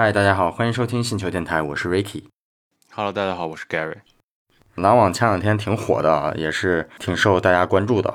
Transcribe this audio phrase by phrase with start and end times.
[0.00, 2.22] 嗨，大家好，欢迎收听星球电台，我是 Ricky。
[2.92, 3.96] Hello，大家好，我是 Gary。
[4.76, 8.14] 篮网前两天挺火的啊，也是挺受大家关注的。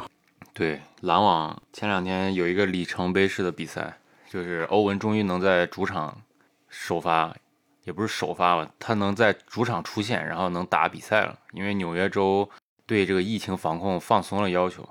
[0.54, 3.98] 对，篮网前两天有一个里程碑式的比赛，
[4.30, 6.22] 就是欧文终于能在主场
[6.70, 7.36] 首发，
[7.84, 11.38] 也不是首发吧，他能在主场出现，然后能打比赛了。
[11.52, 12.50] 因为纽约州
[12.86, 14.88] 对这个疫情防控放松了要求，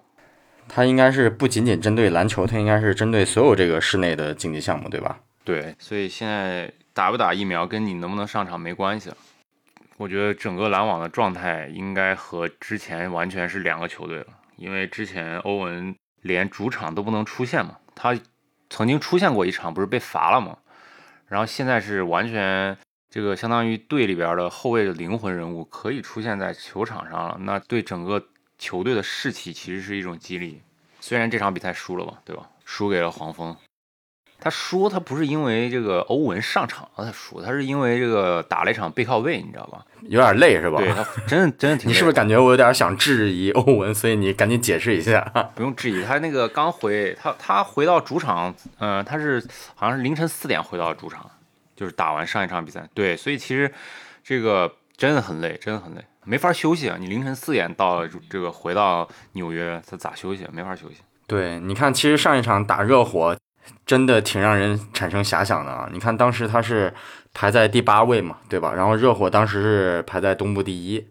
[0.69, 5.21] 他应该是不仅仅针对篮球，他应该是针对所有这个室内的竞技项目，对吧？
[5.45, 9.17] 对，所以现在打不打疫苗跟你能不能上场没关系了。
[9.97, 18.19] 我觉得整个篮网的状态应该和之前完全是两个球队了，因为之前欧文连主场都不能出现嘛，他
[18.69, 20.59] 曾经出现过一场，不是被罚了吗？
[21.29, 22.77] 然后现在是完全
[23.11, 28.23] 这个相当于队里边的后卫的灵魂人物可以出现在球场上了，那对整个
[28.59, 30.63] 球队的士气其实是一种激励。
[31.01, 32.49] 虽然这场比赛输了吧，对吧？
[32.65, 33.57] 输给了黄蜂。
[34.43, 39.85] 他输，他不是因为这个欧文上场了他输，他是因为这个打了一场背靠背，你知道吧？
[40.03, 40.79] 有点累是吧？
[40.79, 41.89] 对他真的真的挺累的。
[41.89, 45.21] 你是不是感觉我有点想质疑欧文，所以你赶紧解释一下？
[45.55, 49.41] 不用质疑，他那个刚回他他回到主场，嗯、他是
[49.77, 51.31] 好像是凌晨四点回到主场，
[51.77, 52.85] 就是打完上一场比赛。
[52.93, 53.73] 对，所以其实
[54.25, 56.97] 这个真的很累，真的很累，没法休息啊！
[56.99, 60.45] 你凌晨四点到这个回到纽约，他咋休息？
[60.53, 60.97] 没法休息。
[61.29, 63.37] 对，你看，其实上一场打热火。
[63.85, 65.89] 真的挺让人产生遐想的啊！
[65.93, 66.93] 你看当时他是
[67.35, 68.73] 排在第八位嘛，对吧？
[68.75, 71.07] 然后热火当时是排在东部第一，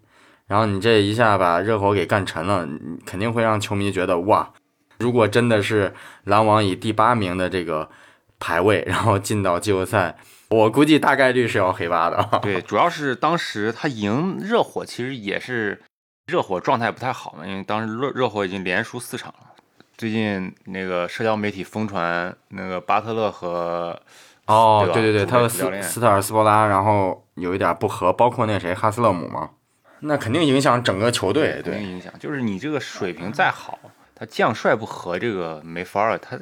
[0.48, 2.68] 然后你这一下把热火给干沉了，
[3.06, 4.52] 肯定会让球迷觉得哇，
[5.00, 5.94] 如果真的是
[6.26, 7.90] 篮网以第八名的这个
[8.40, 10.18] 排位，然后进到季后赛，
[10.50, 12.40] 我估计大概率是要黑八的。
[12.42, 15.82] 对，主要是当时他赢热火，其实也是
[16.28, 19.51] 热火状态不太好嘛，因为当时热热火已经连输四场了。
[20.02, 23.96] 最近那个社交媒体疯传那个巴特勒和
[24.48, 29.52] 哦，对对对，他和斯斯特尔斯波拉，然后有一点不和，包括那谁哈斯勒姆嘛，
[30.00, 32.12] 那肯定影响整个球队，对，肯定影响。
[32.18, 33.78] 就是你这个水平再好，
[34.16, 36.18] 他将帅不和，这个没法儿。
[36.18, 36.36] 他，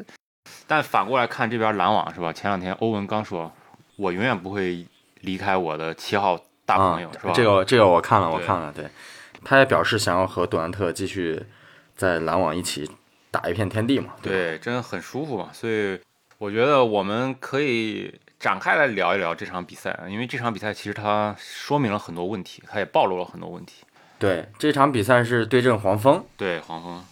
[0.65, 2.31] 但反过来看这边篮网是吧？
[2.31, 3.51] 前两天欧文刚说，
[3.97, 4.87] 我永远不会
[5.19, 7.33] 离开我的七号大朋友，啊、是吧？
[7.35, 8.85] 这个这个我看了，我看了，对，
[9.43, 11.43] 他也表示想要和杜兰特继续
[11.97, 12.89] 在篮网一起。
[13.31, 15.99] 打一片天地嘛，对，对真的很舒服嘛，所以
[16.37, 23.83] 我觉得我们可以展开来聊一聊这场比赛，因为这场比赛其实它说明了很多问题，它也暴露了很多问题。
[24.17, 27.05] 对，这场比赛是对阵黄蜂，对黄蜂，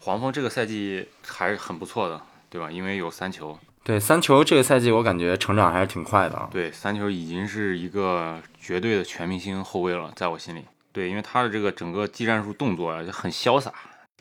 [0.00, 2.70] 黄蜂这个赛季还是很不错的，对吧？
[2.70, 6.48] 因为有三球，对三球这个赛季我感觉成长还是挺快的啊。
[6.50, 10.64] 对，三球已经是一个绝对的全明星后卫了，在我心里。
[10.92, 13.72] 对，因为他的这个整个技战术动作啊，就很潇洒。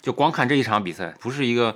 [0.01, 1.75] 就光看这一场比赛，不是一个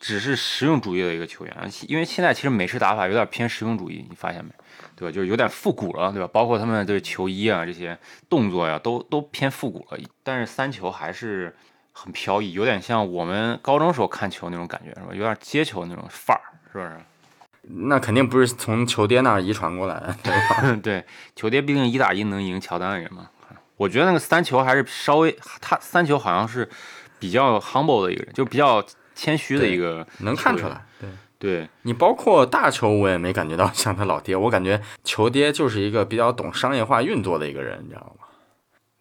[0.00, 1.54] 只是实用主义的一个球员，
[1.88, 4.50] 因为现在其实美式打法有点偏实用主义，你发现没？
[4.94, 5.12] 对吧？
[5.12, 6.28] 就是有点复古了，对吧？
[6.32, 9.98] 包括他们对球衣啊，这些动作呀、啊，都都偏复古了。
[10.22, 11.54] 但是三球还是
[11.92, 15.08] 很飘逸，有点像我们高中时候看球那种感觉，是吧？
[15.12, 16.96] 有点接球那种范儿，是不是？
[17.88, 20.76] 那肯定不是从球爹那儿遗传过来的，对吧？
[20.82, 21.04] 对，
[21.34, 23.28] 球爹毕竟一打一能赢乔丹的人嘛。
[23.76, 26.68] 我觉得那个三球还是稍微，他三球好像是。
[27.18, 28.84] 比较 humble 的一个人，就比较
[29.14, 30.84] 谦虚的一个，能看出来。
[31.00, 38.26] 对对，你包括大球，我也没感觉到像他老爹，我感觉球爹就是一个比较懂商业化运作的一个人，你知道吗？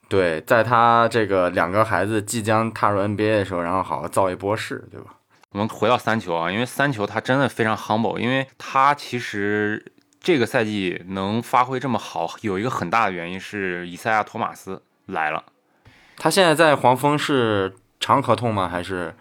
[0.10, 5.16] 对，在他这个两个孩子即将踏入 NBA 的时候，然后好好造一波势，对吧？
[5.52, 15.46] 我们回到三球啊，因为三球他真的非常 humble，因为他其实这个赛季能发挥这么好，有一个很大的原因是以赛亚·托马斯来了。
[16.18, 17.78] 他现在在黄蜂是。
[18.00, 18.68] 长合同吗？
[18.68, 19.16] 还是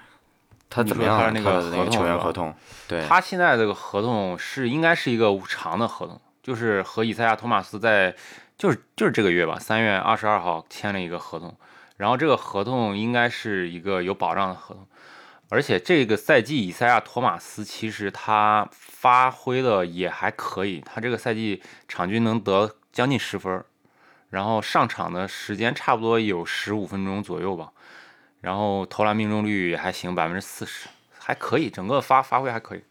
[0.68, 1.18] 他怎么样？
[1.18, 2.54] 他那个那个球员合同，
[2.88, 8.14] 对，他现在这个合同是应该是一个长的合同，就是和以赛亚·托马斯在
[8.58, 11.54] 就是就是这个月吧，三月二十二号签了一个合同，
[11.96, 14.86] 然后这个合同应该是一个有保障的合同，
[15.48, 23.64] 而且这个赛季以赛亚·托马斯其实他发挥的也还可以，他这个赛季场均能得将近十分，
[24.30, 27.70] 然后上场的时间差不多有十五分钟左右吧。
[28.44, 30.86] 然后投篮命中率也还行，百分之四十，
[31.18, 32.84] 还可以，整个发发挥还可以。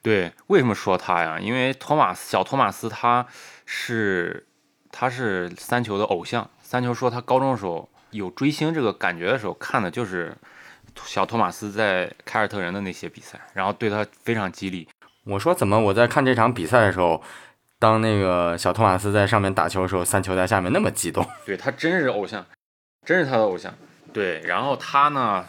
[0.00, 1.38] 对，为什么说他呀？
[1.38, 3.26] 因为托马斯小托马斯他
[3.66, 4.46] 是
[4.90, 10.34] 他是三球的偶像，三球说他高中的时候有追星这个感觉的时候，看的就是
[11.04, 14.88] 小托马斯在凯尔特人的那些比赛，然后对他非常激励。
[15.24, 17.22] 我说怎么我在看这场比赛的时候，
[17.78, 21.22] 当那个小托马斯在上面打球的时候，三球在下面那么激动？
[21.44, 22.46] 对他真是偶像，
[23.06, 23.74] 真是他的偶像。
[24.12, 25.44] 对，然后他呢，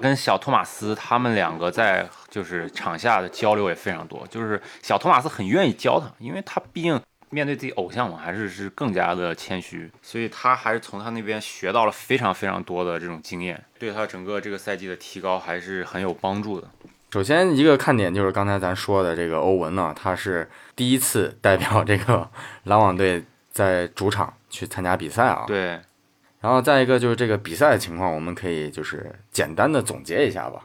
[0.00, 7.00] 跟小托马斯他们两个在就是场下的交流也非常多，就是小托马斯很愿意教他，因为他毕竟
[7.30, 16.68] 面对自己偶像嘛，还是是更加的谦虚，所以他还是从他那边学到了非常非常多的这种经验，对他整个这个赛季的提高还是很有帮助的。
[17.10, 22.28] 首先一个看点就是刚才咱说的这个欧文呢，他是第一次代表这个
[22.64, 25.44] 篮网队在主场去参加比赛啊。
[25.46, 25.80] 对，
[26.44, 30.60] 然后再一个就是这个比赛的情况，我们可以就是简单的总结一下吧。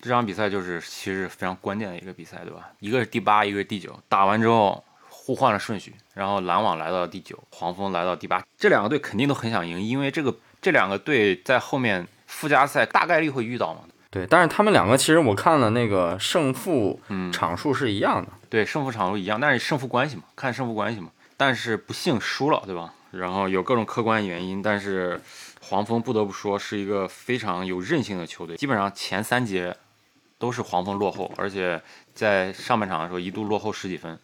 [0.00, 2.70] 这场比赛就是其实非常关键的一个比赛，对吧？
[2.78, 10.32] 一个是第八，一个是第九，打完之后互换了顺序，然后篮网来到第九，黄蜂来到第八，这两个队肯定都很想赢，因为这个
[10.62, 13.80] 这两个队在后面附加赛大概率会遇到嘛。
[14.12, 17.00] 对，但是他们两个其实我看了那个胜负
[17.32, 21.10] 场数是一样的，对，胜负场数一样，但是胜负关系嘛，看胜负关系嘛。
[21.36, 22.94] 但是不幸输了，对吧？
[23.18, 25.20] 然后有各种客观原因，但是
[25.60, 29.76] 黄蜂不得不说是一个非常有韧性的球队，基本上前三节
[30.38, 31.82] 都是黄蜂落后，而且
[32.14, 34.18] 在上半场的时候一度落后十几分。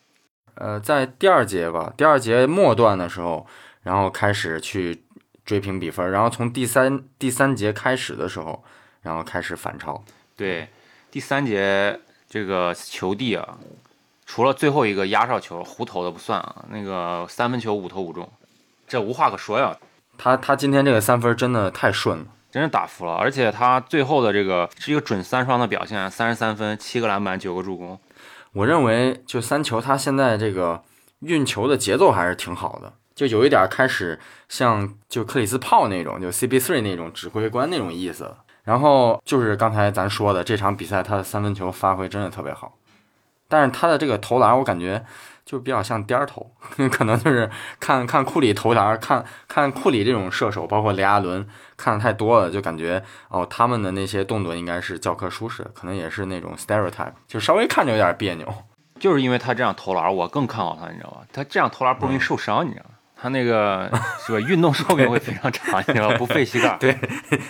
[0.54, 3.46] 呃，在第二节吧，第二节末段的时候，
[3.82, 5.02] 然后开始去
[5.44, 8.62] 追平比分，然后从第三第三节开始的时候。
[9.02, 10.04] 然后开始反超，
[10.37, 10.69] 对，
[11.10, 11.98] 第三节
[12.28, 13.58] 这个球帝啊，
[14.26, 18.31] 除了最后一个压哨球胡投的不算啊，那个三分球五投五中，
[18.90, 19.76] 这无话可说呀。
[20.19, 23.14] 他他今天这个三分真的太顺了，真是打服了。
[23.14, 27.96] 而且他最后的这个是一个准三双的表现，三十三分，七个篮板，九个助攻。
[28.52, 30.82] 我认为就三球，他现在这个
[31.20, 38.34] 运球的节奏还是挺好的，就有一点开始像就克里斯炮那种，就 CP3 那种指挥官那种意思。
[38.64, 42.75] 然后就是刚才咱说的这场比赛，他的三分球发挥真的特别好，
[43.48, 45.02] 但是他的这个投篮，我感觉
[45.50, 46.49] 就比较像颠头，
[46.93, 47.50] 可能就是
[47.81, 51.44] 看看库里投篮，看看库里这种射手，包括雷阿伦
[51.76, 58.47] 看的太多了，就感觉哦，他们的那些动作应该是教科书式，可能也是那种 stereotype，就稍微看着有点别扭。
[59.00, 61.23] 就是因为他这样投篮，我更看好他，你知道吧？
[61.32, 62.91] 他这样投篮不容易受伤，你知道吗？
[63.20, 63.91] 他那个
[64.25, 64.38] 是吧？
[64.38, 66.76] 运动寿命会非常长，你知道不费膝盖。
[66.79, 66.97] 对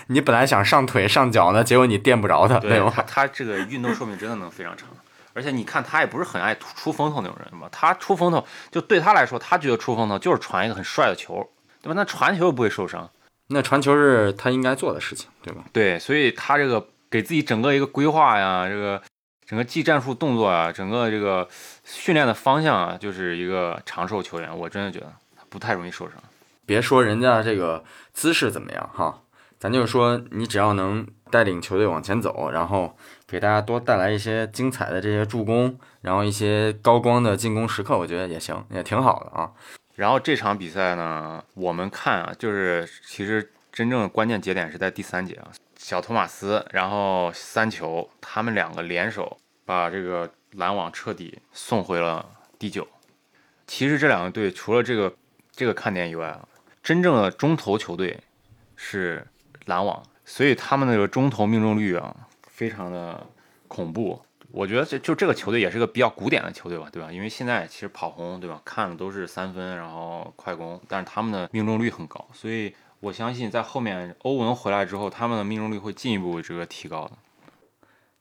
[0.07, 4.89] 你本来想上腿上脚呢，结果你垫不着他，对他这个运动寿命真的能非常长，
[5.41, 7.67] 而且你看他也不是很爱出风头那种人嘛。
[7.73, 11.49] 他出风头就对他来说，他觉得出风头就是传一个很帅的球，
[11.81, 11.95] 对吧？
[11.97, 13.11] 那传球又不会受伤，
[13.47, 15.65] 那传球是他应该做的事情，对吧？
[15.73, 19.01] 对，所以他这个给自己整个一个规划呀，这个
[19.47, 21.49] 整个技战术动作啊，整个这个
[21.85, 24.55] 训练的方向啊，就是一个长寿球员。
[24.59, 25.11] 我真的觉得。
[25.49, 26.15] 不太容易受伤，
[26.65, 27.83] 别说人家这个
[28.13, 29.23] 姿势怎么样哈，
[29.59, 32.97] 咱就说你只要能带领球队往前走，然后
[33.31, 39.53] 给大家多带来一些精彩的这些助攻，然后一些高光的进攻时刻，我觉得也行，也挺好的啊。
[39.95, 52.29] 然后这场比赛呢，我们看啊，就是其实真正的关键节点是在第三节啊，小托马斯，然后三球，他们两个联手把这个篮网彻底送回了
[52.59, 52.89] 第九。
[53.69, 55.15] 其实这两个队除了这个。
[55.53, 56.49] 这个看点以外啊，
[56.83, 58.19] 真正的中投球队
[58.77, 59.27] 是
[59.67, 62.17] 篮网，所以他们那个中投命中率啊，
[62.61, 63.27] 非常的
[63.69, 64.21] 恐怖。
[64.53, 67.11] 我觉得这就这个球队也是个比较古典的球队吧，对吧？
[67.11, 68.61] 因为现在其实跑轰，对吧？
[68.67, 77.13] 看的都是三分，然后快攻，但是他们的命中率很高，所以我相信在后面欧文回来之后，他们的命中率会进一步这个提高的。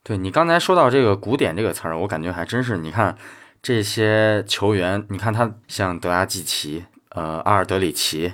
[0.03, 2.77] 对你刚才说到这个“古典”这个词儿，我感觉还真是。
[2.77, 3.17] 你看
[3.61, 6.85] 这些球员，你看他像德拉季奇。
[7.09, 8.33] 呃，阿尔德里奇、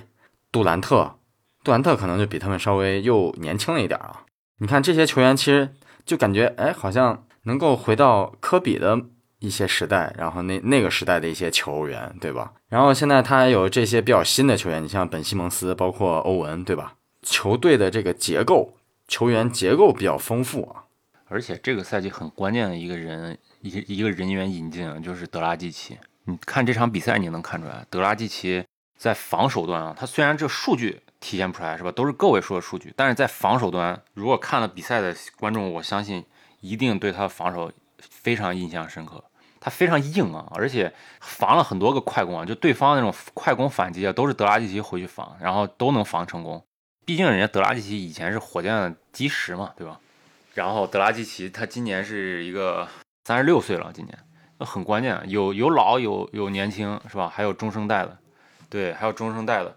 [0.52, 1.16] 杜兰特，
[1.64, 4.24] 杜兰特可能就比他们稍微又年轻了一点啊。
[4.58, 5.74] 你看这些球员，其实
[6.06, 8.98] 就感觉哎，好像能够回到科比的
[9.40, 12.54] 一些时代，然后那那个时代的一些球员，对吧？
[12.68, 16.94] 然后现在他还有这些比较新的球员，你像本西蒙斯，包括欧文，对吧？
[17.22, 18.74] 球队的这个结构，
[19.08, 20.84] 球员结构比较丰富啊。
[21.28, 25.98] 而且这个赛季很关键的一个人，一一个人员引进就是德拉季奇。
[26.24, 28.64] 你看这场比赛，你能看出来，德拉季奇
[28.96, 36.24] 在防守端啊，他虽然这数据体现不出来是吧，都是个位数的数据，但是在防守端，如果看了比赛的观众，我相信
[36.60, 39.22] 一定对他的防守非常印象深刻。
[39.58, 46.64] 他非常硬啊，而且防了很多个快攻啊，就对方那种快攻反击啊，都是德拉季奇回去防，然后都能防成功。
[47.04, 49.98] 毕竟人家德拉季奇以前是火箭的基石嘛，对吧？
[50.54, 52.86] 然后德拉季奇他今年是一个
[53.24, 54.16] 三十六岁了，今年
[54.58, 54.66] 那。
[54.66, 57.28] 很关键，有有老有有年轻是吧？
[57.28, 58.16] 还有中生代的，
[58.70, 59.76] 对，还有中生代的。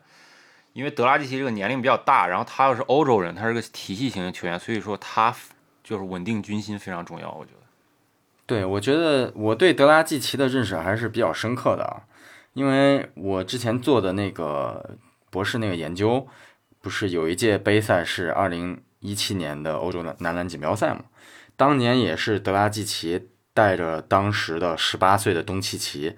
[0.73, 5.35] 因为德拉季奇这个年龄比较大，然后他又是欧洲人，他是个体系型的球员，所以说他
[5.83, 7.31] 就是稳定军心非常重要。
[7.31, 7.57] 我觉得，
[8.45, 12.03] 对，我觉得我对德拉季奇的认识还是比较深刻的啊，
[12.53, 14.97] 因为我之前做的那个
[15.29, 16.27] 博士那个研究，
[16.81, 21.01] 不是有一届杯赛是二零一七年的欧洲男男篮锦标赛嘛，
[21.55, 26.15] 当年也是德拉季奇带着当时的十八岁的东契奇，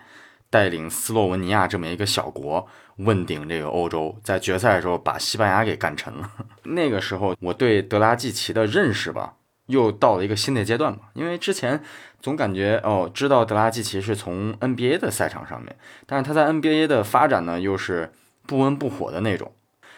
[0.51, 2.67] 带领斯洛文尼亚这么一个小国
[2.97, 6.29] 问鼎这个欧洲，在决赛的时候把西班牙给干沉了。
[6.65, 9.33] 那个时候我对德拉季奇的认识吧，
[9.67, 11.81] 又到了一个新的阶段嘛，因为之前
[12.21, 18.11] 总感觉哦，知道德拉季奇是从 NBA 的赛场上面，但是他在 NBA 的发展呢又是
[18.45, 19.51] 不温不火的那种。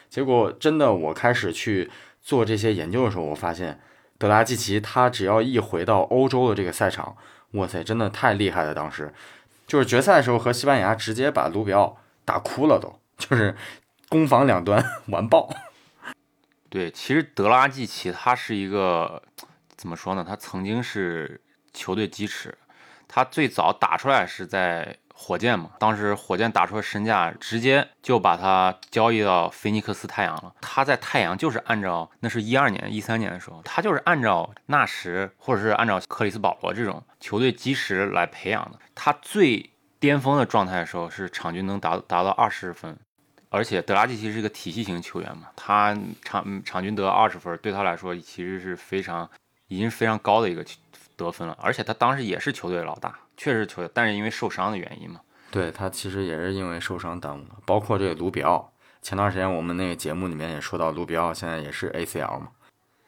[0.09, 1.89] 结果真的我开始去
[2.21, 3.81] 做这些研究的时候，我发现
[4.19, 7.17] 德拉季奇他只要一回到欧洲的这个赛场，
[7.53, 8.73] 哇塞，真的太厉害了！
[8.73, 9.11] 当时
[9.73, 13.57] 就是决赛的时候和西班牙直接把卢比奥打哭了，都就是
[14.07, 15.51] 攻防两端 完爆。
[16.69, 19.23] 对，其实德拉季奇他是一个
[19.75, 20.23] 怎么说呢？
[20.23, 21.41] 他曾经是
[21.73, 22.55] 球队基石，
[23.07, 30.53] 他最早打出来是在火箭嘛，当时火箭打出了身价，直接就把他交易到菲尼克斯太阳了。
[30.59, 38.79] 他在太阳就是按照那是一二年、一三年的时候，他就是按照纳什或者是按照克里斯保罗这种球队基石来培养的。
[38.93, 42.97] 他最巅峰的状态的时候是场均能达达到二十分。
[43.49, 49.29] 而且德拉季奇是一个体系型球员嘛，他场场均得二十分，对他来说其实是非常
[49.67, 50.65] 已经非常高的一个
[51.15, 51.55] 得分了。
[51.61, 55.19] 而且他当时也是球队老大，确实球，但是因为受伤的原因嘛，
[55.51, 57.57] 对他其实也是因为受伤耽误了。
[57.65, 58.71] 包括这个卢比奥，
[59.01, 62.49] 前段时间我们那个节目里面也说到，卢比奥现在也是 ACL 嘛。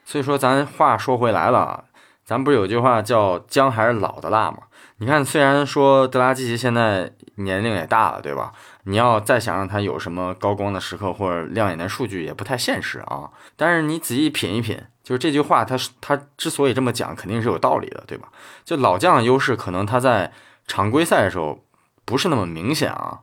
[0.04, 1.84] 所以说咱话说回来了，
[2.26, 4.58] 咱不是有句话叫“姜还是老的辣”吗？
[4.98, 8.52] 你看，虽然说德拉季奇现在年龄也大了，对吧？
[8.82, 13.30] 你要再想让他有什么高光的时刻或者亮眼的数据，也不太现实啊。
[13.54, 18.28] 但是你仔细品一品，就是这句话，他他之所以这么讲，肯定是有道理的，对吧？
[18.64, 20.32] 就老将的优势，可能他在
[20.66, 21.64] 常规赛的时候
[22.04, 23.20] 不是那么明显啊。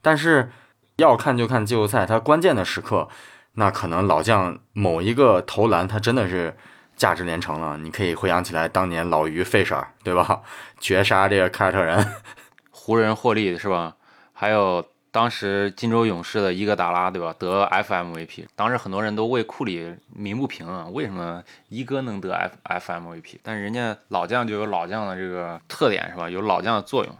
[0.00, 0.50] 但是
[0.96, 3.08] 要看就看季后赛，他关键的时刻，
[3.54, 6.56] 那可能老将某一个投篮，他真的是
[6.98, 7.78] 价值连城了。
[7.78, 10.42] 你可以回想起来当年老于费舍尔，对吧？
[10.78, 12.06] 绝杀这个凯尔特人，
[12.70, 13.96] 湖人获利是吧？
[14.34, 14.84] 还有。
[15.10, 17.34] 当时金州勇士的伊戈达拉，对吧？
[17.38, 23.38] 得 FMVP，当时很多人都为库里鸣不平啊，为什么伊戈能得 F FMVP？
[23.42, 26.28] 但是人家老将就有老将的这个特点，是吧？
[26.28, 27.12] 有老将的作用。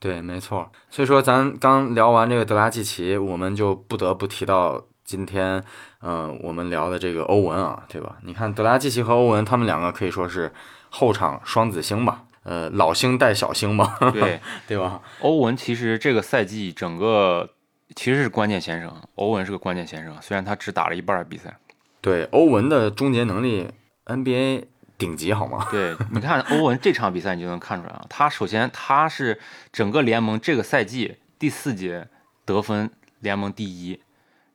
[0.00, 0.68] 对，没错。
[0.90, 5.64] 所以说，咱刚聊完这个德拉季奇，我们就不得不提到今天，
[6.02, 8.18] 嗯，我们聊的这个欧文啊，对吧？
[8.24, 10.52] 你看德拉季奇和欧文，他们两个可以说是
[10.90, 12.24] 后场双子星吧。
[12.42, 14.38] 呃，老星带小星吧，对
[14.68, 15.00] 对吧？
[15.20, 17.48] 欧文其实这个赛季整个
[17.96, 21.56] 其实是关键先生，欧文是个关键先生，虽然他只打了一半的比赛。
[22.02, 23.66] 对，欧文的终结能力
[24.04, 24.64] NBA
[24.98, 25.66] 顶级，好吗？
[25.70, 29.40] 对， 你看欧文这场比赛你就能看出来啊，他首先他是
[29.72, 32.08] 整个联盟这个赛季第四节
[32.44, 33.98] 得分联盟第一，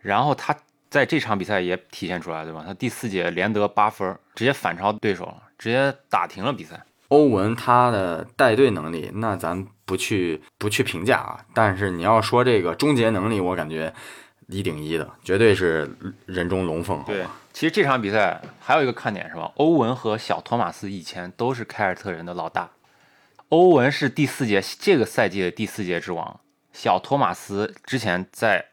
[0.04, 0.56] 然后他
[0.92, 2.64] 在这场比赛也体现出来，对吧？
[2.68, 6.80] 他第四节连得八分，直接反超对手了，直接打停了比赛。
[7.08, 11.40] 欧文他的带队能力，那咱不去不去评价啊。
[11.54, 13.94] 但是你要说这个终结能力，我感觉
[14.48, 15.90] 一顶一的，绝对是
[16.26, 17.04] 人中龙凤。
[17.06, 19.52] 对，其实这场比赛还有一个看点是吧？
[19.56, 22.70] 欧文和小托马斯以前都是凯尔特人的老大。
[23.50, 26.40] 欧文是第四节这个赛季的第四节之王，
[26.72, 28.66] 小托马斯之前在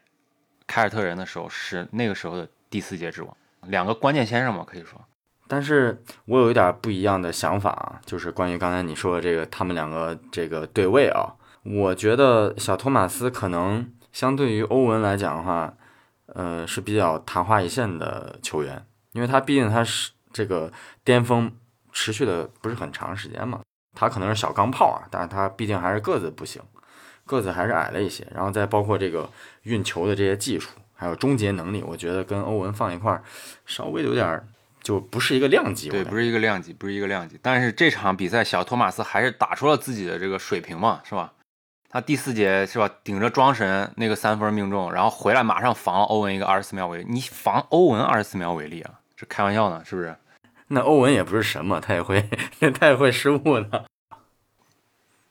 [0.71, 4.97] 凯尔特人的时候是那个时候的第四节之王，两个关键先生嘛，可以说。
[5.45, 15.73] 但是我有一点不一样的想法啊，就是关于刚才你说的这个他们两个这个对位啊，我觉得小托马斯可能相对于欧文来讲的话，
[16.27, 20.71] 呃是比较昙花一现的球员，因为他毕竟他是这个
[21.03, 21.51] 巅峰
[21.91, 23.59] 持续的不是很长时间嘛，
[23.93, 26.61] 他可能是小钢炮啊，但是他毕竟还是个子不行，
[27.25, 29.29] 个子还是矮了一些，然后再包括这个
[29.63, 33.23] 运球的这些技术，还有终结能力，我觉得跟欧文放一块儿
[33.65, 34.41] 稍微有点。
[34.83, 37.37] 就不是一个量级，对，不是一个量级，不是一个量级。
[37.39, 41.31] 但是这场比赛，小托马斯还是打出了自己的这个水平嘛，是吧？
[41.87, 48.91] 他第四节是吧，顶着庄神那个三分命中，然后回来马上防欧文一个二十四秒违，你防欧文二十四秒违例啊？
[49.15, 50.15] 这开玩笑呢，是不是？
[50.69, 52.27] 那欧文也不是神嘛，他也会，
[52.79, 53.85] 他也会失误的。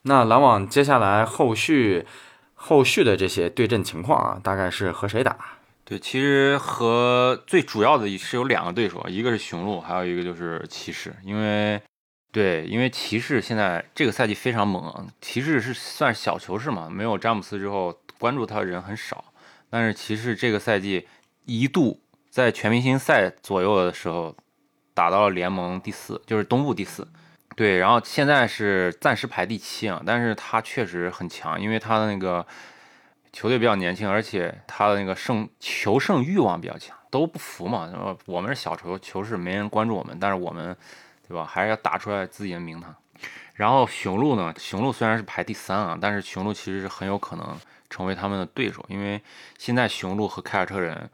[0.03, 2.07] 那篮网接下来后续
[2.55, 5.37] 后续的这些对阵情况啊，大概是和谁打？
[5.85, 11.15] 对，其实和最主要的是有两个对手，一个是雄鹿，还有一个就是骑士。
[11.25, 11.83] 因为，
[12.31, 19.25] 对，因为骑士现在这个赛季非常猛，骑士是算小球市嘛，没有詹姆斯之后，关注他的人很少。
[19.69, 21.09] 但是骑士这个赛季
[21.45, 24.37] 一度在全明星赛左右的时候
[24.95, 27.07] 打到了联盟第四，就是东部第四。
[27.61, 32.47] 对，然后现在是暂时排第七啊，但是他确实很强，因为他的那个。
[33.33, 37.89] 球队比较年轻，而且他的那个胜求胜欲望比较强，都不服嘛。
[37.93, 40.75] 然后我们是小球球市，没人关注我们，但是我们，
[41.29, 41.45] 对吧？
[41.45, 42.93] 还是要打出来自己的名堂。
[43.55, 47.57] 然后雄鹿呢，雄鹿虽然是排第三啊，但是雄鹿其实是很有可能
[47.91, 49.23] 成为他们的对手，因为
[49.59, 51.09] 现在雄鹿和凯尔特人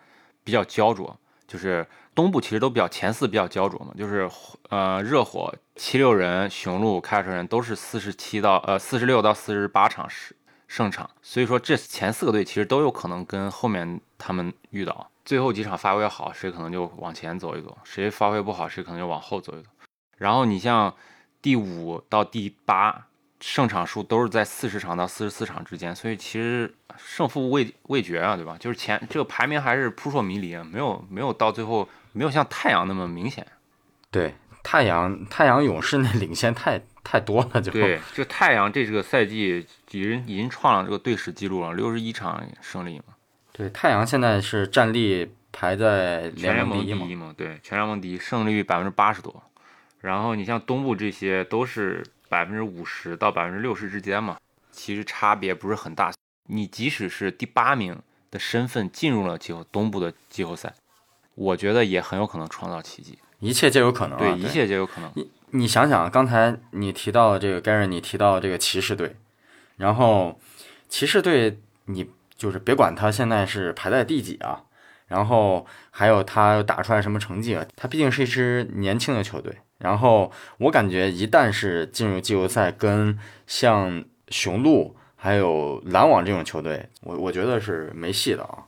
[0.45, 1.15] 比较焦灼，
[1.47, 4.29] 就是东部其实都比较前四比较焦灼嘛，就是
[4.71, 10.35] 呃热火、七六人、雄鹿、凯尔特人都是四十七到呃四十六到四十八场是
[10.67, 19.69] 胜场，所以说这前四个队其实都有可能跟后面他们遇到，最后几场发挥好，谁可能就往前走一走；谁发挥不好，谁可能就往后走一走。
[20.19, 20.93] 然后你像。
[21.43, 23.07] 第五到第八
[23.39, 28.57] 胜场数都是在四十场到四十四场之间，所以其实胜负未未决啊，对吧？
[28.59, 33.47] 就是前这个排名还是扑朔迷离，没有没有到最后没有像太阳那么明显。
[34.11, 43.15] 对，太阳太阳勇士那领先太太多了，就对，就太阳这个赛季已经已经创了这个队史记录了，六十一场胜利嘛。
[43.53, 47.35] 对，太阳现在是战力排在全联盟第一嘛？
[47.37, 49.43] 对，全联盟第一，胜率百分之八十多。
[50.01, 54.39] 然后你像东部这些都是百分之五十到百分之六十之间嘛，
[54.71, 56.13] 其实差别不是很大。
[56.49, 57.99] 你即使是第八名
[58.31, 60.73] 的身份进入了季后东部的季后赛，
[61.37, 63.17] 我觉得也很有可能创造奇迹。
[63.39, 65.13] 一切皆有可能，对，一切皆有可能。
[65.15, 69.15] 你你想想，刚才你提到的这个 Gary，你提到这个骑士队，
[69.77, 70.41] 然后
[70.89, 74.65] 骑士队你就是别管他现在是排在第几啊，
[75.07, 79.55] 然后还有他打出来什么成绩啊，他毕竟是一支年轻的球队。
[79.79, 88.65] 然后我感觉，一旦是进入季后赛，跟像雄鹿还有篮网这种球队，我我觉得是没戏的啊。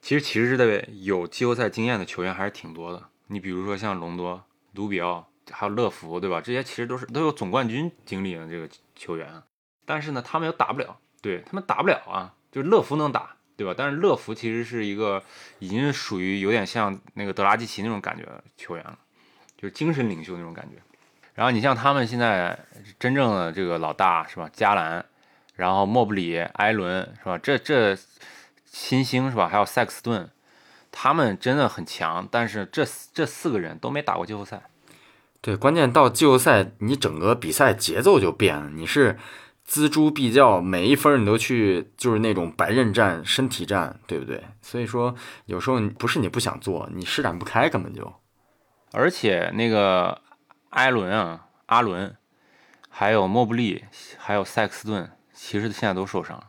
[0.00, 3.02] 其实骑士队有季后赛经验的球员还是挺多的。
[3.28, 4.42] 你比如说像隆多、
[4.74, 6.40] 卢比奥，还有乐福，对吧？
[6.40, 9.42] 这些其实都是都有总冠军经历的这个球员。
[9.84, 12.34] 但是呢，他们又打不了，对他们打不了啊。
[12.50, 13.74] 就是乐福能打，对吧？
[13.76, 15.22] 但是乐福其实是一个
[15.58, 18.98] 已经属于有点像那个德拉季奇那种感觉的球员了。
[19.56, 20.76] 就是精神领袖那种感觉，
[21.34, 22.58] 然后你像他们现在
[22.98, 24.48] 真正的这个老大是吧？
[24.54, 25.04] 加兰，
[25.54, 27.36] 然后莫布里、埃伦是吧？
[27.36, 27.94] 这这
[28.72, 29.48] 新星是吧？
[29.48, 30.30] 还有塞克斯顿，
[30.92, 34.62] 他们真的很强，但是这这四个人都没打过季后赛。
[35.40, 39.18] 对，关键到季后赛，你整个比赛节奏就变了，你是
[39.66, 44.44] 锱铢必较，每一分你都去就是那种白刃战、身体战，对不对？
[44.62, 45.14] 所以说
[45.46, 48.12] 有时候不是你不想做，你施展不开，根本就。
[48.92, 50.20] 而且那个
[50.68, 52.16] 艾伦啊，阿伦，
[52.88, 53.84] 还有莫布利，
[54.18, 56.42] 还有塞克斯顿，其实现在都受伤。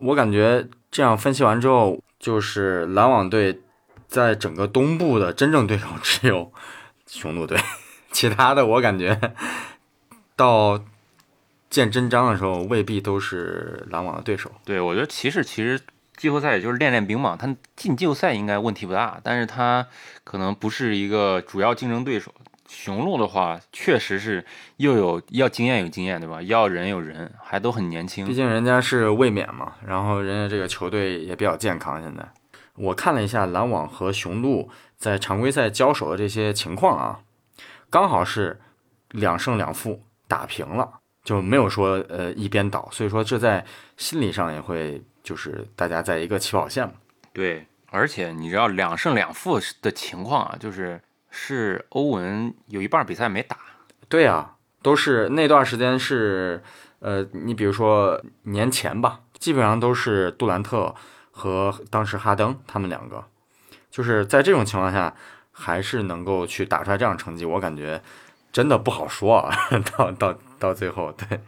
[0.00, 3.60] 我感觉这样分析完之后，就是篮网队
[4.06, 6.52] 在整个东部的真正对手只有
[7.06, 7.58] 雄鹿队，
[8.10, 9.18] 其他的我感觉
[10.36, 10.82] 到
[11.70, 14.50] 见真章的时候，未必都是篮网的对手。
[14.64, 15.80] 对，我觉得骑士其实。
[16.18, 17.46] 季后赛也就是练练兵嘛，他
[17.76, 19.86] 进季后赛应该问题不大，但是他
[20.24, 22.34] 可能不是一个主要竞争对手。
[22.68, 24.44] 雄鹿的话，确实是
[24.76, 26.40] 又有要经验有经验，对吧？
[26.42, 28.26] 要人有人，还都很年轻。
[28.26, 32.00] 毕竟人家是卫冕嘛，然后人家这个球队也比较健康。
[32.00, 32.24] 现在
[32.74, 37.20] 我看了一下篮网和雄鹿在常规赛交手的这些情况啊，
[37.90, 38.60] 刚好是
[39.10, 43.64] 两胜两负打平了，就没有说呃一边倒，所以说这在
[43.96, 45.02] 心理上也会。
[45.20, 46.94] 就是大家在一个起跑线嘛，
[47.34, 50.98] 对，而且你知道两胜两负的情况啊，就是
[51.30, 53.56] 是欧文有一半比赛没打，
[54.08, 56.62] 对啊，都是那段时间是，
[57.00, 60.94] 呃，你比如说年前吧，基本上都是杜兰特
[61.30, 63.24] 和当时哈登他们两个，
[63.90, 65.14] 就是在这种情况下
[65.52, 68.00] 还是能够去打出来这样成绩，我感觉
[68.50, 69.54] 真的不好说啊，
[69.96, 71.40] 到到到最后，对。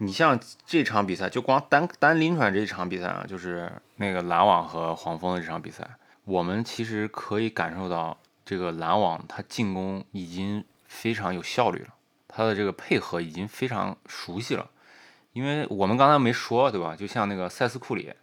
[0.00, 5.84] 你像这场比赛，就光单单拎出来这一场比赛啊，就是那个篮网和黄蜂的这场比赛，
[6.24, 8.16] 我们其实可以感受到
[8.48, 11.88] 这个篮网他进攻已经非常有效率了，
[12.26, 14.70] 他的这个配合已经非常熟悉了。
[15.34, 16.96] 因为我们刚才没说，对吧？
[16.96, 18.14] 就像那个塞斯库里，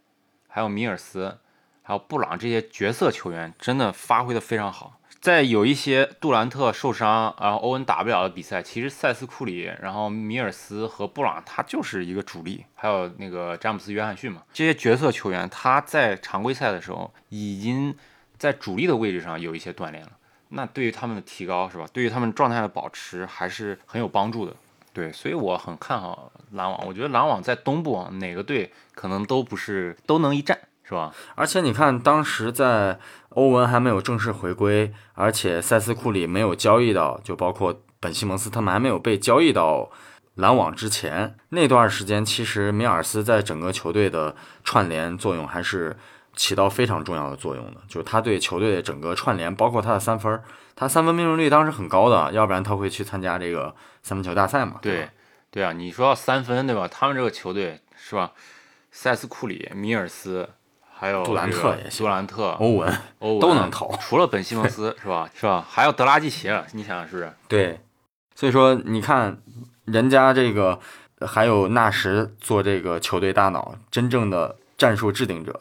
[0.48, 1.38] 还有米尔斯，
[1.82, 5.00] 还有布朗这些角色球员，真的发挥的非常好。
[5.20, 17.96] 在有一些杜兰特受伤，然后欧文打不了的比赛，其实塞斯库里、然后米尔斯和布朗他就是一个主力，还有那个詹姆斯约翰逊嘛，这些角色球员他在常规赛的时候已经
[18.38, 20.12] 在主力的位置上有一些锻炼了，
[20.50, 21.86] 那对于他们的提高是吧？
[21.92, 24.54] 对于他们状态的保持还是很有帮助的。
[24.92, 30.58] 对，所以我很看好篮网，我觉得篮网在东部哪个队可能都不是都能一战。
[30.88, 31.12] 是吧？
[31.34, 39.90] 而且你看，当时在欧文还没有正式回归，而且塞斯库里没有交易到，就包括本西蒙斯他们还没有被交易到
[40.36, 45.96] 篮网之前那段时间，其实米尔斯在整个球队的串联作用还是
[46.36, 50.40] 起到非常重要的作用的，就是他对球队的整个串联，包括他的三分，
[50.76, 54.78] 他三分命中率当时很高的，要不然他会去参加这个三分球大赛嘛？
[54.82, 55.08] 对，
[55.50, 56.86] 对啊，你说到三分对吧？
[56.86, 58.32] 他们这个球队是吧？
[58.92, 60.48] 塞斯库里、米尔斯，
[60.94, 65.28] 还有杜兰特也行杜兰特、欧文欧文都能投除了本西蒙斯 是吧？
[65.34, 65.66] 是吧？
[65.68, 67.32] 还有德拉季奇，你想想是不是？
[67.48, 67.80] 对，
[68.34, 69.38] 所以说你看
[69.84, 70.78] 人家这个
[71.26, 75.58] 还有纳什做这个球队大脑，真正的战术制定者。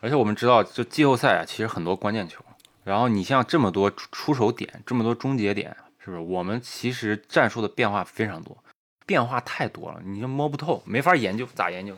[0.00, 2.44] 而且我们知道，就季后赛啊，其实很多关键球。
[2.84, 6.22] 然后你像这么多出手点，这么多终结点，是不是？
[6.22, 8.56] 我们其实战术的变化非常多，
[9.04, 11.94] 变化太多了，你就摸不透，没法研究，咋研究？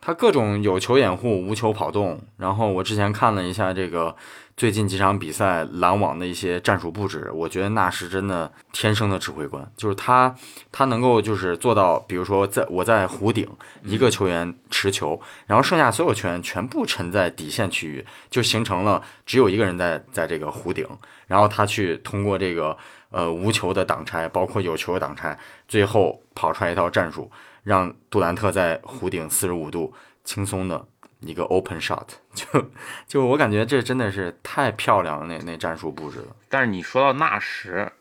[0.00, 4.14] 他各种有球掩护、无球跑动，然后我之前看了一下这个
[4.58, 10.34] 最近几场比赛篮网的一些战术布置，我觉得那是真的天生的指挥官，就是他
[10.72, 13.48] 他能够就是做到，比如说在我在弧顶
[13.84, 20.84] 一个球员持球，然后剩下所有球员全部沉在底线区域，就形成了只有一个人在在这个弧顶，
[21.28, 22.76] 然后他去通过这个
[23.10, 27.30] 呃无球的挡拆，包括有球的挡拆，最后跑出来一套战术。
[27.62, 29.92] 让杜兰特在弧顶四十五度
[30.24, 30.84] 轻松的
[31.20, 32.70] 一个 open shot， 就
[33.06, 36.36] 就我感觉这真的是太漂亮了，那那战术布置了。
[36.48, 37.92] 但是你说到纳什，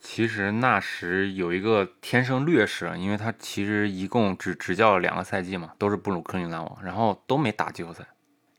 [0.00, 8.06] 其实纳什有一个天生劣势，因为他其实一共只执教了两个赛季嘛，都是布鲁克林篮网，然后都没打季后赛，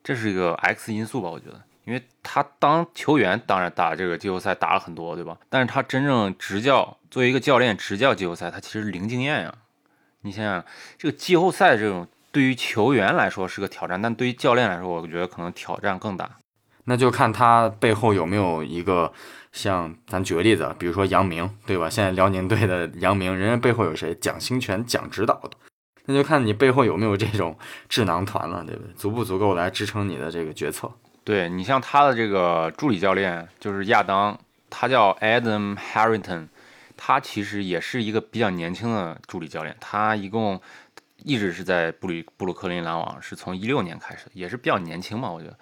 [0.03, 1.29] 这是一个 X 因素吧？
[1.29, 5.38] 我觉得，因为他当球员当然打这个季后赛打了很多，对吧？
[5.49, 9.55] 但是他真正执教，作为一个教练执教季后赛，他其实零经验呀。
[10.21, 10.65] 你想想，
[10.97, 12.05] 这个季后赛这种
[12.38, 16.30] 对于球员来说是个挑战，但对于教练来说，我觉得可能挑战更大。
[16.84, 19.12] 那就看他背后有没有一个
[19.52, 21.89] 像咱举个例子，比如说杨明，对吧？
[21.89, 24.13] 现在辽宁队的杨明，人家背后有谁？
[24.13, 25.50] 蒋兴权、蒋指导的，
[26.06, 27.58] 那就看你背后有没有这种
[27.89, 28.93] 智囊团了，对不对？
[28.93, 30.91] 足不足够来支撑你的这个决策？
[31.23, 36.50] 对你像他的这个助理教练就是亚当，他叫 Adam Harrington。
[37.00, 40.60] 他其实也是一个比较年轻的助理教练，他一共
[41.23, 45.58] 一直是在布里布鲁克林篮网，是从一六年开始，也是比较年轻嘛，我觉得。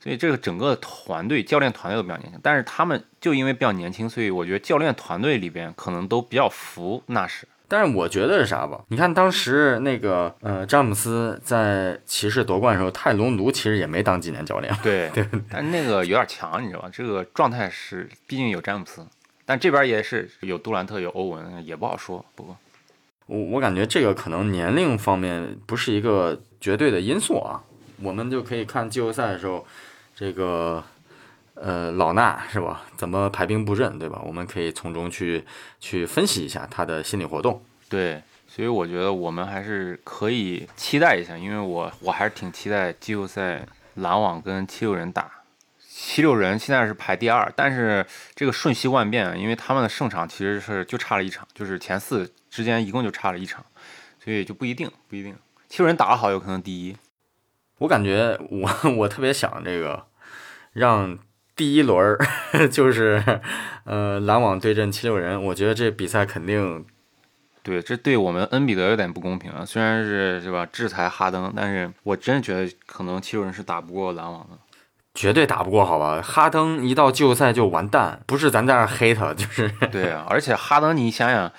[0.00, 7.46] 所以这个整个团队教练团队都比较年轻，但是他们就因为比较年轻，所以我觉得教练团队里边可能都比较服纳什。
[7.70, 8.82] 但是我觉得是啥吧？
[8.88, 14.74] 你看当时那个呃詹姆斯在骑士夺冠的时候，泰隆卢其实也没当几年教练。
[14.82, 16.88] 对对， 但那个有点强，你知道吧？
[16.90, 19.06] 这个状态是，毕竟有詹姆斯。
[19.44, 22.24] 但这边也是有杜兰特有欧文，也不好说。
[22.34, 22.56] 不过，
[23.28, 27.62] 我我感觉这个可能年龄方面不是一个绝对的因素啊。
[28.02, 29.66] 我们就可以看季后赛的时候，
[30.14, 30.82] 这个
[31.54, 32.82] 呃老纳是吧？
[32.96, 34.22] 怎么排兵布阵，对吧？
[34.24, 35.44] 我们可以从中去
[35.78, 37.62] 去分析一下他的心理活动。
[37.88, 45.30] 对，所以我觉得我们还是可以期待一下，因为我我还是挺期待季后赛篮网跟七六人打。
[46.00, 48.06] 七六人现在是排第二，但是
[48.36, 53.66] 这个瞬息万变，因为他们的胜场其实是就差了一场，就是前四之间一共就差了一场，
[54.22, 55.34] 所以就不一定，不一定。
[55.68, 56.96] 七六人打得好，有可能第一。
[57.78, 60.06] 我感觉我 我特别想这个，
[60.72, 61.18] 让
[61.56, 62.16] 第一轮
[62.70, 63.40] 就是
[63.82, 66.86] 呃篮网对阵七六人，我觉得这比赛肯定。
[67.64, 69.64] 对，这对我们恩比德有点不公平啊。
[69.64, 74.56] 虽然是是吧制裁哈登，但是我真的觉得可能七六人是打不过篮网的。
[75.18, 76.22] 绝对打不过，好吧？
[76.22, 80.24] 哈登一到季后赛就完蛋，不是咱在那黑他，就是 对啊。
[80.30, 81.52] 而且哈登，你想想，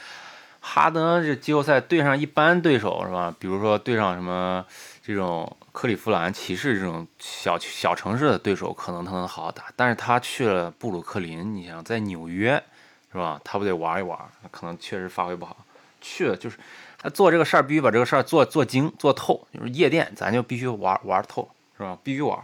[0.61, 3.35] 哈登这季后赛对上一般对手是吧？
[3.37, 4.65] 比如说对上什么
[5.03, 9.63] 这种克利夫兰骑士这种小小城市的对手，可能他能好好打。
[9.75, 12.63] 但是他去了布鲁克林，你想在纽约
[13.11, 13.41] 是吧？
[13.43, 14.17] 他不得玩一玩？
[14.51, 15.57] 可能确实发挥不好。
[15.99, 16.57] 去了就是
[16.97, 19.45] 他做这个事儿，必须把这个事儿做做精做透。
[19.53, 21.97] 就是夜店，咱就必须玩玩透，是吧？
[22.01, 22.39] 必须玩。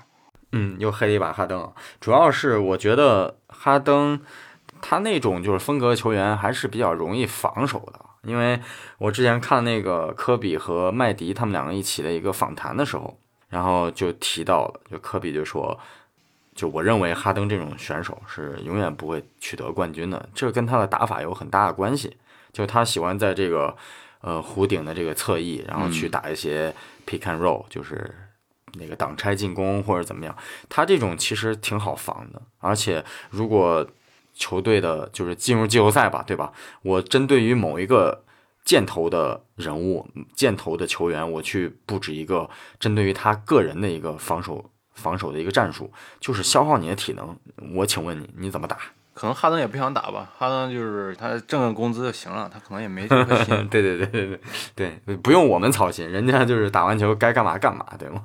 [0.58, 4.18] 嗯，又黑了一把哈登，主要是我觉得哈登
[4.82, 8.58] 他那种就是风格球员还是比较容易防守的，因为
[8.98, 15.78] 我之前看那个科比和麦迪他们两个一起的一个访谈的时候，然后就提到了，就科比就说，
[16.56, 22.15] 就我认为哈登这种选手是永远不会取得冠军的，这跟他的打法有很大的关系，
[22.54, 23.76] 就他喜欢在这个
[24.22, 26.74] 呃弧顶的这个侧翼，然后去打一些
[27.06, 28.10] pick and roll，就是。
[28.80, 30.36] 那个挡拆进攻或者怎么样，
[30.70, 33.86] 他这种其实挺好防的，而且如果
[34.34, 36.52] 球队的就是进入季后赛吧，对吧？
[36.82, 38.24] 我针对于某一个
[38.66, 47.38] 箭头的人物、箭头的球员，我去布置一个针对于他个人的一个防守防守的一个战术，就是消耗你的体能。
[47.74, 48.78] 我请问你，你怎么打？
[49.14, 53.56] 可能哈登也不想打吧，哈登就是他挣个工资就行了，他可能也没这个心。
[53.72, 54.38] 对对对对
[54.76, 58.22] 对对，不用我们操心，人家就是打完球该干嘛干嘛，对吗？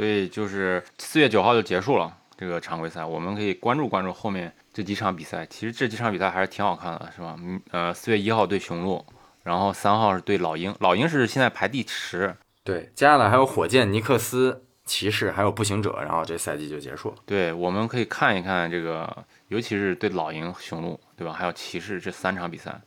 [0.00, 5.44] 所以就是四月九号就结束了这个常规赛，我们可以关注关注后面这几场比赛。
[5.44, 7.36] 其实这几场比赛还是挺好看的，是吧？
[7.38, 9.04] 嗯呃，四月一号对雄鹿，
[9.42, 12.34] 然后三号是对老鹰，老鹰是现在排第十。
[12.64, 17.16] 对，接下来还有火箭、尼克斯、骑士，还有步行者，然后这赛季就结束了。
[17.26, 19.14] 对，我们可以看一看这个，
[19.48, 21.34] 尤其是对老鹰、雄鹿，对吧？
[21.34, 22.80] 还有骑士这三场比赛。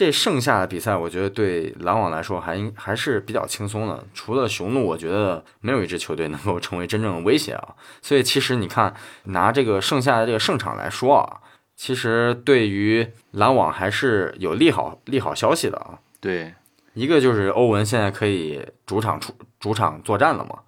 [0.00, 4.02] 这剩下的比赛，我觉得对篮网来说还还是比较轻松的。
[4.14, 7.74] 除了雄鹿，我觉得没有一支球队能够成为真正的威胁啊。
[8.00, 11.36] 所以其实你看，拿这个剩下的这个胜场来说啊，
[11.76, 15.98] 其实对于篮网还是有利好利好消息的啊。
[16.18, 16.54] 对，
[16.94, 20.60] 一个就是欧文现在可以主场出主场作战了嘛，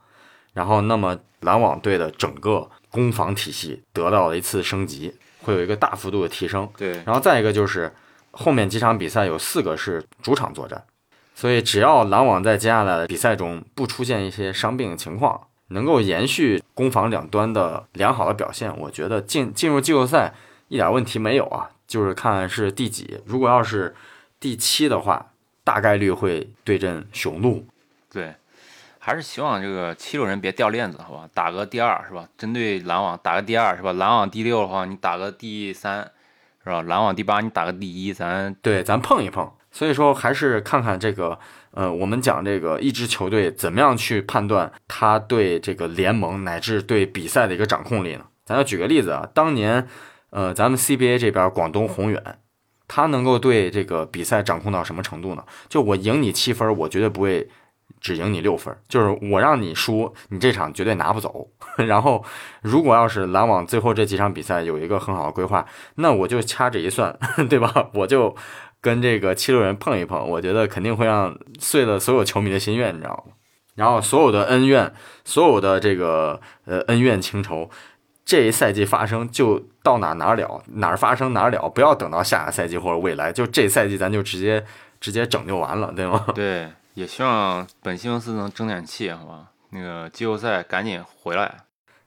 [0.53, 6.69] 然后那么篮网队的整个攻防体系得到了一次升级，会有一个大幅度的提升。
[6.77, 7.91] 对，然后再一个就是
[8.33, 10.85] 后面几场比赛有四个是主场作战，
[11.35, 20.35] 所以只要篮网在接下来的比赛中不出现一些伤病情况，能够延续攻防两端的良好的表现，我觉得进进入季后赛
[20.69, 21.71] 一点问题没有啊。
[21.87, 23.95] 就是看是第几，如果要是
[24.41, 25.27] 第七的话，
[25.63, 27.67] 大概率会对阵雄鹿。
[28.11, 28.35] 对，
[28.99, 31.29] 还是希望这个七六人别掉链子，好吧？
[31.35, 32.27] 打个第二是吧？
[32.39, 33.93] 针对篮网打个第二是吧？
[33.93, 36.11] 篮网第六的话，你打个第三
[36.65, 36.83] 是吧？
[36.83, 39.51] 篮网第八你打个第一，咱对，咱碰一碰。
[39.71, 41.39] 所以说，还是看看这个，
[41.71, 48.25] 呃，我们讲这个一支球队怎么样去判断他对这个联盟乃至对比赛的一个掌控力呢？
[48.45, 49.89] 咱要举个例子啊，当年，
[50.31, 52.39] 呃，咱们 CBA 这边广东宏远，
[52.87, 55.43] 他能够对这个比赛掌控到什么程度呢？
[55.71, 57.49] 就我赢你七分，我绝对不会
[58.03, 61.49] 只赢你六分，就是我让你输，你这场绝对拿不走。
[61.79, 62.23] 然后，
[62.61, 67.17] 如果要是篮网最后这几场比赛有一个很好的规划，那我就掐指一算，
[67.49, 67.89] 对吧？
[67.95, 68.35] 我就
[68.81, 73.33] 跟这个七六人碰一碰，我觉得肯定会让碎了所有球迷的心愿，你知道吗？
[73.77, 74.93] 然后所有的恩怨，
[75.25, 77.71] 所有的这个呃恩怨情仇，
[78.25, 84.63] 这一赛季发生就到哪哪了，哪儿发生哪儿了，不要等到下个赛季或者未来，就这赛季咱就直接
[85.01, 86.27] 直接整就完了，对吗？
[86.35, 89.49] 对，也希望本西蒙斯能争点气，好吧？
[89.71, 91.55] 那个季后赛赶紧回来。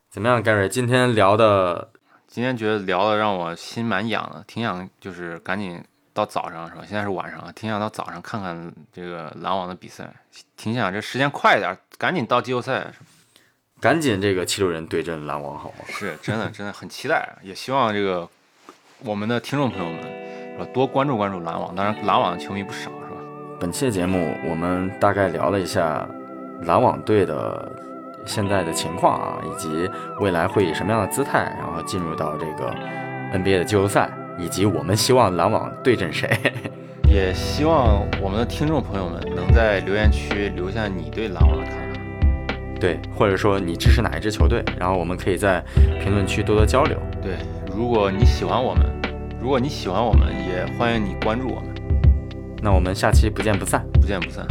[0.09, 0.67] 怎么样，Gary？
[0.67, 1.89] 今天聊的
[2.27, 6.83] 今天觉得聊的让我心蛮痒的，挺想就是赶紧到早上是吧？
[6.87, 10.07] 现在是晚上，挺想到早上看看这个篮网的比赛，
[10.55, 12.85] 挺想这时间快一点，赶紧到季后赛。
[13.81, 15.85] 赶紧这个七六人对阵篮网好吗？
[15.87, 18.27] 是真的，真的很期待，也希望这个
[18.99, 20.01] 我们的听众朋友们
[20.53, 21.75] 是吧，多关注关注篮网。
[21.75, 23.04] 当然，篮网的球迷不少是吧？
[23.57, 26.07] 本期的节目我们大概聊了一下
[26.63, 27.71] 篮网队的
[28.25, 29.89] 现在的情况啊，以及
[30.19, 32.73] 未来会以什么样的姿态，然后进入到这个
[33.33, 36.29] NBA 的季后赛，以及我们希望篮网对阵谁。
[37.07, 41.99] 也希望我们的听众朋友们能在留言区留下你对篮网的看法。
[42.79, 45.63] 对，或者说你支持哪一支球队，然后我们可以在
[46.01, 46.97] 评论区多多交流。
[47.21, 47.35] 对，
[47.75, 48.85] 如果你喜欢我们，
[49.39, 51.74] 如果你喜欢我们，也欢迎你关注我们。
[52.65, 53.85] 那我们下期不见不散。
[53.93, 54.43] 不见不散。